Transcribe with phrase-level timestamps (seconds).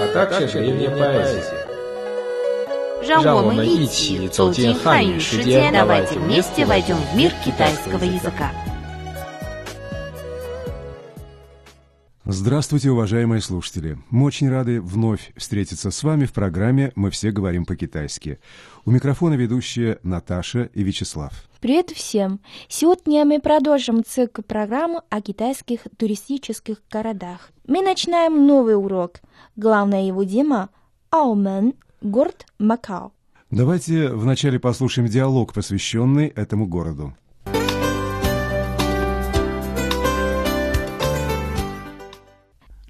[0.00, 1.66] а также древняя поэзия.
[3.02, 8.52] 让我让我们们一一起起走走进进汉语汉语世世界界， давайте давайте вместе вместе войдем в мир китайского китайского языка.
[12.29, 13.97] Здравствуйте, уважаемые слушатели!
[14.09, 18.39] Мы очень рады вновь встретиться с вами в программе «Мы все говорим по-китайски».
[18.83, 21.31] У микрофона ведущие Наташа и Вячеслав.
[21.61, 22.41] Привет всем!
[22.67, 27.49] Сегодня мы продолжим цикл программы о китайских туристических городах.
[27.65, 29.21] Мы начинаем новый урок.
[29.55, 30.67] Главная его тема–
[31.11, 33.13] Аомен, город Макао.
[33.51, 37.15] Давайте вначале послушаем диалог, посвященный этому городу.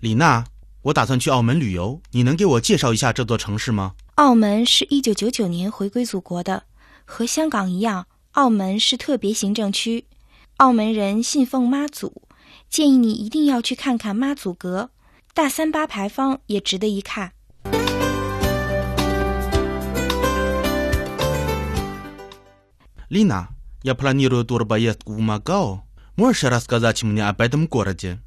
[0.01, 0.45] 李娜，
[0.83, 3.95] 我打算去澳门旅游，你能给我介绍一下这座城市吗？
[4.17, 6.65] 澳门是一九九九年回归祖国的，
[7.05, 10.07] 和香港一样，澳门是特别行政区。
[10.59, 12.23] 澳门人信奉妈祖，
[12.69, 14.91] 建议你一定要去看看妈祖阁，
[15.35, 17.33] 大三八牌坊也值得一看。
[23.09, 23.49] Лина,
[23.83, 25.83] я планирую турпоездку в Макао.
[26.17, 28.19] Можешь рассказать мне об этом городе?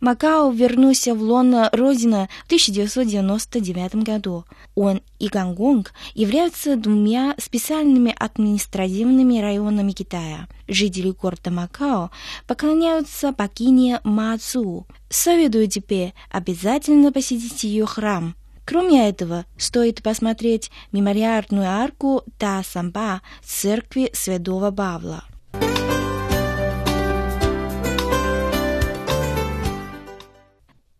[0.00, 4.44] Макао вернулся в лоно Родина в 1999 году.
[4.76, 10.48] Он и Гонконг являются двумя специальными административными районами Китая.
[10.68, 12.10] Жители города Макао
[12.46, 14.86] поклоняются богине Мацу.
[15.10, 18.36] Советую тебе обязательно посетить ее храм.
[18.64, 25.24] Кроме этого, стоит посмотреть мемориальную арку Та Самба церкви Святого Павла.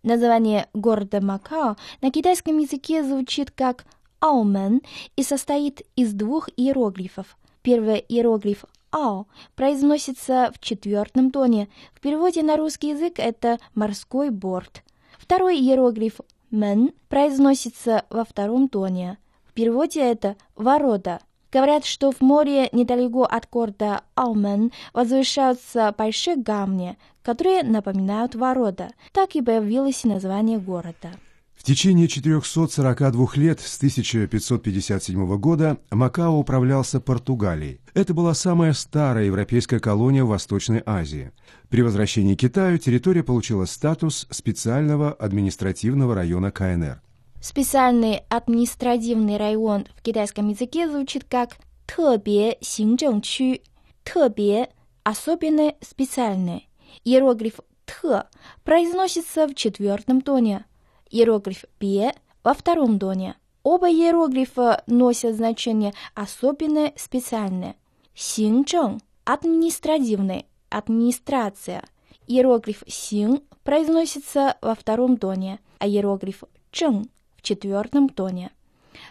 [0.03, 3.85] Название города Макао на китайском языке звучит как
[4.21, 4.83] Аомен
[5.17, 7.37] и состоит из двух иероглифов.
[7.63, 11.69] Первый иероглиф Ао произносится в четвертом тоне.
[11.95, 14.83] В переводе на русский язык это морской борт.
[15.19, 16.21] Второй иероглиф
[16.51, 19.19] Мен произносится во втором тоне.
[19.45, 21.21] В переводе это ворота.
[21.51, 28.91] Говорят, что в море недалеко от города Аумен возвышаются большие камни, которые напоминают ворота.
[29.13, 31.11] Так и появилось название города.
[31.59, 37.81] В течение 442 лет с 1557 года Макао управлялся Португалией.
[37.95, 41.33] Это была самая старая европейская колония в Восточной Азии.
[41.69, 47.03] При возвращении Китаю территория получила статус специального административного района КНР.
[47.42, 53.62] Специальный административный район в китайском языке звучит как 特别行政区.
[54.04, 54.70] 特别
[55.04, 56.70] особенный, специальный.
[57.04, 58.24] Иероглиф «т»
[58.64, 60.66] произносится в четвертом тоне.
[61.09, 63.36] Иероглиф «бе» во втором тоне.
[63.64, 67.76] Оба иероглифа носят значение особенное, специальное.
[68.16, 71.84] 行政 административный, администрация.
[72.28, 77.17] Иероглиф «син» произносится во втором тоне, а иероглиф «чeng» в
[77.49, 78.51] четвертом тоне.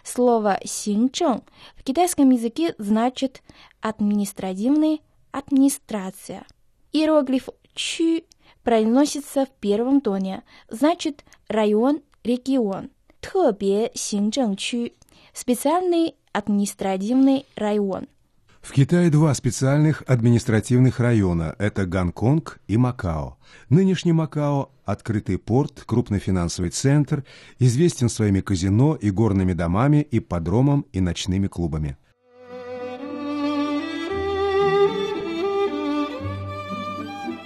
[0.04, 1.42] Слово «синчон»
[1.76, 3.42] в китайском языке значит
[3.80, 6.46] «административный», «администрация».
[6.92, 8.22] Иероглиф «чу»
[8.62, 12.90] произносится в первом тоне, значит «район», «регион».
[13.20, 14.90] «Тхебе синчон чу»–
[15.32, 18.06] специальный административный район–
[18.60, 23.38] в Китае два специальных административных района– это Гонконг и Макао.
[23.68, 27.24] Нынешний Макао– открытый порт, крупный финансовый центр,
[27.58, 31.96] известен своими казино и горными домами, и подромом и ночными клубами.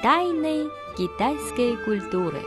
[0.03, 2.41] Тайны китайской культуры.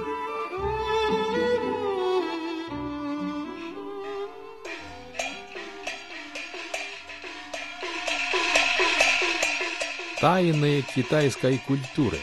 [10.26, 12.18] Тайны китайской культуры.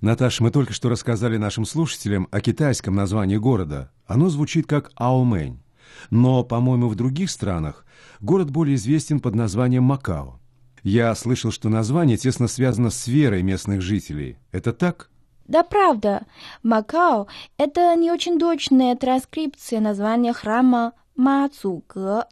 [0.00, 3.92] Наташа, мы только что рассказали нашим слушателям о китайском названии города.
[4.08, 5.62] Оно звучит как Аомэнь.
[6.10, 7.86] Но, по-моему, в других странах
[8.18, 10.40] город более известен под названием Макао.
[10.82, 14.36] Я слышал, что название тесно связано с верой местных жителей.
[14.50, 15.10] Это так?
[15.46, 16.26] Да правда,
[16.64, 22.24] Макао– это не очень точная транскрипция названия храма Мацуге.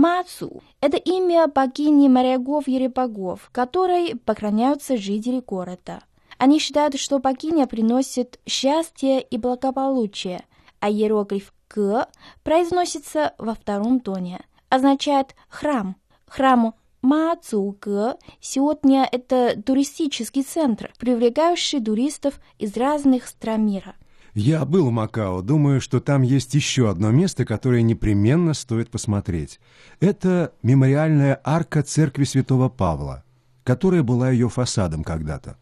[0.00, 6.00] Мацу– это имя богини моряков и рыбаков, которой поклоняются жители города.
[6.38, 10.42] Они считают, что богиня приносит счастье и благополучие,
[10.78, 12.06] а иероглиф «г»
[12.42, 15.96] произносится во втором тоне, означает «храм».
[16.26, 23.96] Храму Мацуга сегодня это туристический центр, привлекающий туристов из разных стран мира.
[24.34, 29.58] Я был в Макао, думаю, что там есть еще одно место, которое непременно стоит посмотреть.
[29.98, 33.24] Это мемориальная арка церкви святого Павла,
[33.64, 35.56] которая была ее фасадом когда-то.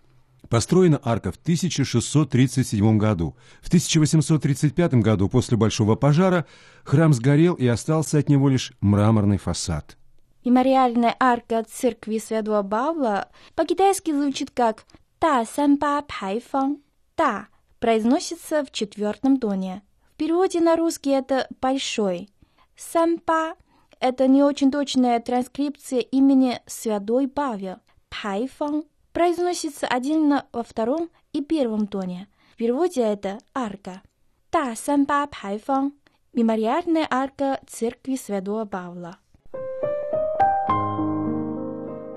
[0.48, 3.36] Построена арка в 1637 году.
[3.60, 6.46] В 1835 году, после Большого пожара,
[6.84, 9.96] храм сгорел и остался от него лишь мраморный фасад.
[10.44, 14.84] Мемориальная арка церкви Святого Павла по-китайски звучит как
[15.18, 16.78] «Та Санпа Пайфан».
[17.14, 17.48] «Та»
[17.80, 19.82] произносится в четвертом тоне.
[20.14, 22.28] В переводе на русский это «большой».
[22.76, 23.54] «Санпа»—
[24.00, 27.76] это не очень точная транскрипция имени Святой Павел.
[28.08, 32.28] «Пайфан» произносится отдельно во втором и первом тоне.
[32.54, 34.02] В переводе это «арка».
[34.50, 35.92] «Та Санпа Пайфан»—
[36.32, 39.18] мемориальная арка церкви Святого Павла.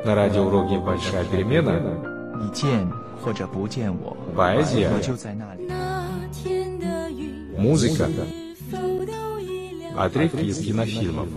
[0.04, 2.87] На радиоуроке «Большая перемена» 你见
[3.23, 5.67] 或者不见我， поэзия, 我就在那里。
[7.57, 8.09] музыка,
[9.97, 11.29] отрывки из кинофильмов.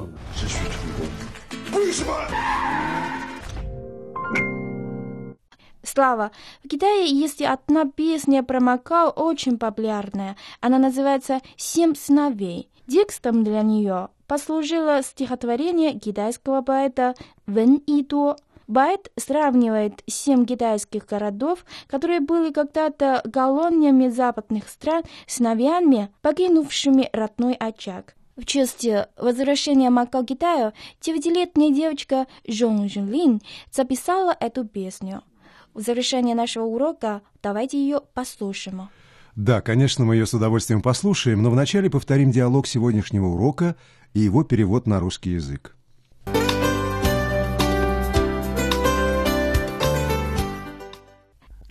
[5.81, 6.31] Слава,
[6.64, 10.36] в Китае есть одна песня про Макао очень популярная.
[10.62, 12.70] Она называется «Семь сыновей».
[12.88, 17.16] Текстом для нее послужило стихотворение китайского поэта
[17.48, 18.36] Вэн Ито.
[18.67, 27.55] Байт сравнивает семь китайских городов, которые были когда-то колониями западных стран, с сыновьями, покинувшими родной
[27.55, 28.15] очаг.
[28.37, 33.41] В честь возвращения Макао Китаю девятилетняя девочка Жон Жунлин
[33.71, 35.23] записала эту песню.
[35.73, 38.89] В завершение нашего урока давайте ее послушаем.
[39.37, 43.77] Да, конечно, мы ее с удовольствием послушаем, но вначале повторим диалог сегодняшнего урока
[44.15, 45.77] и его перевод на русский язык.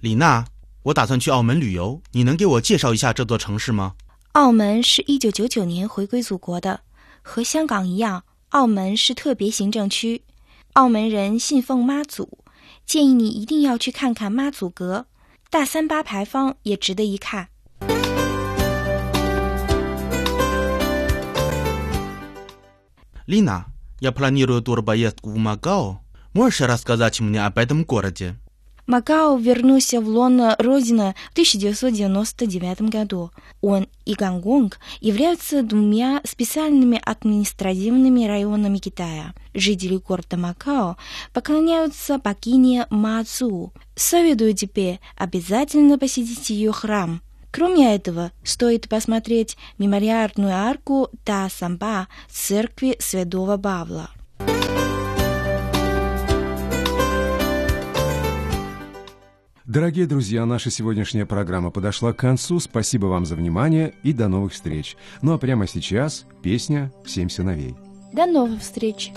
[0.03, 0.45] 李娜，
[0.83, 3.95] 我打算去澳门旅游，你能给我介绍一下这座城市吗？
[4.33, 6.81] 澳门是一九九九年回归祖国的，
[7.23, 10.23] 和香港一样，澳门是特别行政区。
[10.75, 12.39] 澳门人信奉妈祖，
[12.87, 15.07] 建议你一定要去看看妈祖阁，
[15.51, 17.49] 大三八牌坊也值得一看。
[23.27, 23.67] Лина,
[24.01, 25.99] я планирую турпоездку в Макао.
[26.33, 28.37] Можешь рассказать мне об этом городе?
[28.86, 33.32] Макао вернулся в лоно Родины в 1999 году.
[33.62, 39.34] Он и Гонконг являются двумя специальными административными районами Китая.
[39.54, 40.98] Жители города Макао
[41.34, 43.72] поклоняются богине Мацу.
[43.96, 47.22] Советую тебе обязательно посетить ее храм.
[47.52, 54.10] Кроме этого, стоит посмотреть мемориальную арку Та Самба церкви Святого Павла.
[59.66, 62.60] Дорогие друзья, наша сегодняшняя программа подошла к концу.
[62.60, 64.98] Спасибо вам за внимание и до новых встреч.
[65.22, 67.74] Ну а прямо сейчас песня «Семь сыновей».
[68.12, 69.14] До новых встреч!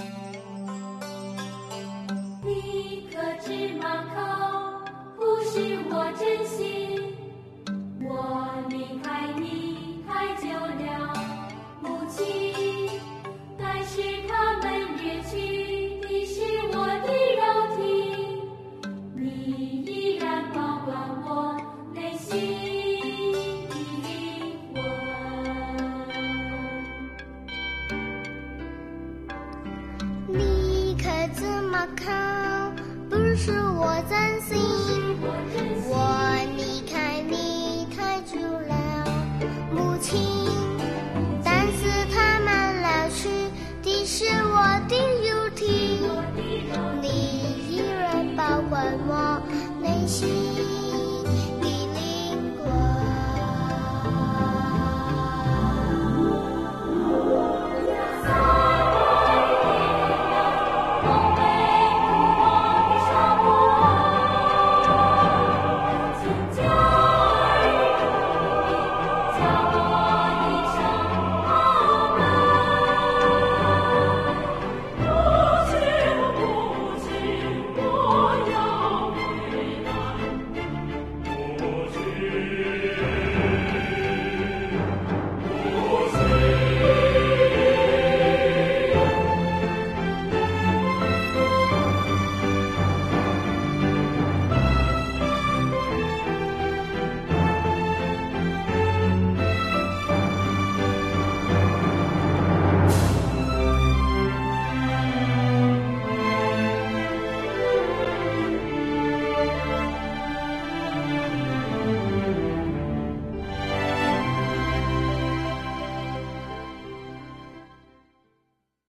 [34.57, 34.86] You.